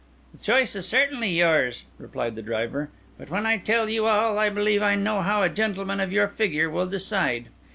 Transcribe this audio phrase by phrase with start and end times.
[0.31, 4.49] "The choice is certainly yours," replied the driver; "but when I tell you all, I
[4.49, 7.49] believe I know how a gentleman of your figure will decide.